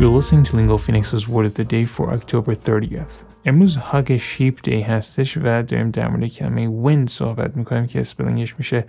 You're 0.00 0.08
listening 0.08 0.42
to 0.44 0.56
Lingo 0.56 0.76
Phoenix's 0.76 1.28
Word 1.28 1.46
of 1.46 1.54
the 1.54 1.64
Day 1.64 1.84
for 1.84 2.12
October 2.12 2.54
30th. 2.54 3.24
امروز 3.44 3.76
هاگ 3.76 4.16
شیپ 4.16 4.60
دی 4.62 4.80
هستش 4.80 5.36
و 5.36 5.62
داریم 5.62 5.90
در 5.90 6.08
مورد 6.08 6.26
کلمه 6.26 6.82
wind 6.84 7.10
صحبت 7.10 7.56
می‌کنیم 7.56 7.86
که 7.86 8.00
اسپلینگش 8.00 8.58
میشه 8.58 8.84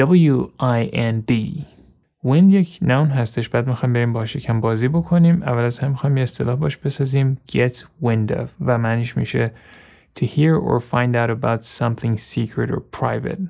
W-I-N-D 0.00 1.32
wind 2.26 2.52
یک 2.52 2.78
نون 2.82 3.08
هستش 3.08 3.48
بعد 3.48 3.66
می‌خوایم 3.66 3.92
بریم 3.92 4.12
باشه 4.12 4.40
کم 4.40 4.60
بازی 4.60 4.88
بکنیم 4.88 5.42
اول 5.42 5.62
از 5.62 5.78
هم 5.78 5.90
می‌خوایم 5.90 6.16
یه 6.16 6.22
اصطلاح 6.22 6.56
باش 6.56 6.76
بسازیم 6.76 7.38
get 7.52 7.72
wind 8.02 8.30
of. 8.30 8.48
و 8.60 8.78
معنیش 8.78 9.16
میشه 9.16 9.52
to 10.20 10.22
hear 10.22 10.58
or 10.68 10.80
find 10.80 11.14
out 11.14 11.30
about 11.30 11.64
something 11.64 12.16
secret 12.16 12.70
or 12.70 13.00
private. 13.00 13.40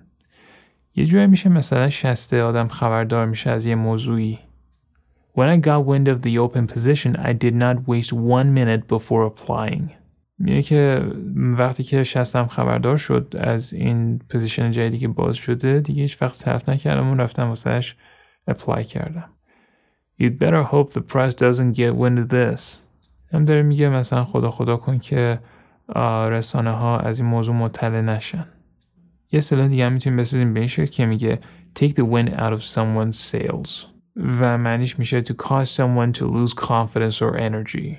یه 0.94 1.06
جوری 1.06 1.26
میشه 1.26 1.48
مثلا 1.48 1.88
شسته 1.88 2.42
آدم 2.42 2.68
خبردار 2.68 3.26
میشه 3.26 3.50
از 3.50 3.66
یه 3.66 3.74
موضوعی 3.74 4.38
When 5.37 5.49
I 5.49 5.57
got 5.57 5.85
wind 5.85 6.07
of 6.07 6.21
the 6.23 6.39
open 6.39 6.65
position, 6.65 7.15
I 7.15 7.33
did 7.33 7.55
not 7.55 7.87
waste 7.87 8.11
one 8.11 8.53
minute 8.53 8.87
before 8.87 9.23
applying. 9.23 9.89
میگه 10.39 10.61
که 10.61 11.11
وقتی 11.35 11.83
که 11.83 12.03
شستم 12.03 12.47
خبردار 12.47 12.97
شد 12.97 13.35
از 13.39 13.73
این 13.73 14.19
پوزیشن 14.29 14.71
جدیدی 14.71 14.97
که 14.97 15.07
باز 15.07 15.35
شده 15.35 15.79
دیگه 15.79 16.01
هیچ 16.01 16.21
وقت 16.21 16.33
صرف 16.33 16.69
نکردم 16.69 17.07
و 17.07 17.15
رفتم 17.15 17.47
واسهش 17.47 17.95
اپلای 18.47 18.83
کردم. 18.83 19.29
You'd 20.21 20.39
better 20.39 20.63
hope 20.63 20.93
the 20.93 21.01
press 21.01 21.33
doesn't 21.33 21.73
get 21.73 21.95
wind 21.95 22.19
of 22.19 22.29
this. 22.29 22.61
هم 23.33 23.45
داره 23.45 23.61
میگه 23.61 23.89
مثلا 23.89 24.23
خدا 24.23 24.51
خدا 24.51 24.77
کن 24.77 24.99
که 24.99 25.39
رسانه 26.29 26.71
ها 26.71 26.99
از 26.99 27.19
این 27.19 27.29
موضوع 27.29 27.55
مطلع 27.55 28.01
نشن. 28.01 28.45
یه 29.31 29.37
اصطلاح 29.37 29.67
دیگه 29.67 29.85
هم 29.85 29.93
میتونیم 29.93 30.19
بسازیم 30.19 30.53
به 30.53 30.59
این 30.59 30.67
شکل 30.67 30.91
که 30.91 31.05
میگه 31.05 31.39
take 31.79 31.91
the 31.91 32.03
wind 32.03 32.29
out 32.29 32.59
of 32.59 32.61
someone's 32.61 33.31
sails 33.31 33.90
و 34.15 34.57
معنیش 34.57 34.99
میشه 34.99 35.23
to 35.23 35.33
cause 35.33 35.69
someone 35.69 36.19
to 36.19 36.25
lose 36.25 36.53
confidence 36.53 37.21
or 37.21 37.37
energy 37.37 37.97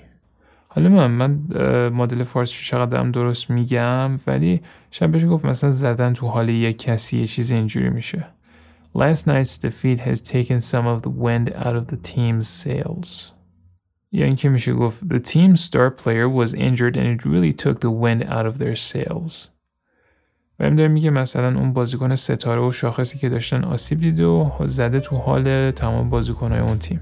حالا 0.68 0.88
من 0.88 1.10
من 1.10 1.88
مدل 1.88 2.22
فارسی 2.22 2.64
چقدر 2.64 3.00
هم 3.00 3.10
درست 3.10 3.50
میگم 3.50 4.18
ولی 4.26 4.60
شاید 4.90 5.12
بشه 5.12 5.26
گفت 5.26 5.44
مثلا 5.44 5.70
زدن 5.70 6.12
تو 6.12 6.26
حال 6.26 6.48
یک 6.48 6.78
کسی 6.78 7.18
یه 7.18 7.26
چیز 7.26 7.52
اینجوری 7.52 7.90
میشه 7.90 8.26
Last 8.94 9.26
night's 9.26 9.58
defeat 9.58 10.00
has 10.00 10.20
taken 10.20 10.60
some 10.60 10.86
of 10.86 11.02
the 11.02 11.10
wind 11.10 11.52
out 11.54 11.76
of 11.76 11.86
the 11.88 11.96
team's 11.96 12.48
sails. 12.48 13.32
یا 14.12 14.26
اینکه 14.26 14.48
میشه 14.48 14.74
گفت 14.74 15.04
The 15.08 15.20
team's 15.20 15.60
star 15.60 15.90
player 15.90 16.28
was 16.28 16.54
injured 16.54 16.96
and 16.96 17.06
it 17.06 17.24
really 17.24 17.52
took 17.52 17.80
the 17.80 17.90
wind 17.90 18.22
out 18.22 18.46
of 18.46 18.58
their 18.58 18.74
sails. 18.74 19.50
و 20.63 20.75
داره 20.75 20.87
میگه 20.87 21.09
مثلا 21.09 21.59
اون 21.59 21.73
بازیکن 21.73 22.15
ستاره 22.15 22.61
و 22.61 22.71
شاخصی 22.71 23.17
که 23.17 23.29
داشتن 23.29 23.63
آسیب 23.63 23.99
دیده 23.99 24.25
و 24.25 24.67
زده 24.67 24.99
تو 24.99 25.17
حال 25.17 25.71
تمام 25.71 26.09
بازیکنهای 26.09 26.61
اون 26.61 26.77
تیم. 26.77 26.99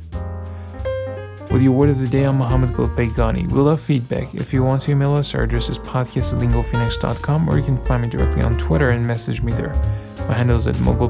With 1.52 1.62
your 1.62 1.74
word 1.74 1.90
of 1.90 2.00
the 2.00 2.08
day, 2.08 2.24
I'm 2.24 2.38
Mohammed 2.38 2.72
Gulpaygani. 2.78 3.44
We 3.52 3.60
love 3.60 3.82
feedback. 3.82 4.34
If 4.34 4.54
you 4.54 4.64
want 4.64 4.80
to 4.84 4.92
email 4.92 5.14
us, 5.22 5.36
our 5.36 5.44
address 5.48 5.68
is 5.74 5.80
podcast@lingophoenix.com 5.80 7.40
or 7.50 7.54
you 7.60 7.66
can 7.70 7.78
find 7.88 8.00
me 8.04 8.08
directly 8.16 8.42
on 8.48 8.54
Twitter 8.66 8.90
and 8.94 9.02
message 9.14 9.40
me 9.48 9.52
there. 9.60 9.74
My 10.30 10.36
handle 10.40 10.56
is 10.62 10.68
at 10.72 10.80
Mogul 10.80 11.10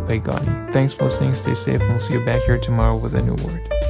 Thanks 0.75 0.93
for 0.95 1.03
listening, 1.03 1.35
stay 1.35 1.53
safe, 1.53 1.81
and 1.81 1.91
we'll 1.91 2.05
see 2.07 2.15
you 2.15 2.25
back 2.31 2.41
here 2.47 2.57
tomorrow 2.57 2.95
with 3.03 3.13
a 3.13 3.21
new 3.21 3.37
word. 3.45 3.80